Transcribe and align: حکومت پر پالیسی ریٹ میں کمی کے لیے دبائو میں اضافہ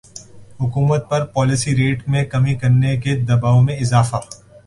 حکومت 0.59 1.09
پر 1.09 1.25
پالیسی 1.25 1.75
ریٹ 1.75 2.01
میں 2.09 2.23
کمی 2.25 2.55
کے 2.55 2.69
لیے 2.71 3.15
دبائو 3.25 3.61
میں 3.61 3.77
اضافہ 3.77 4.17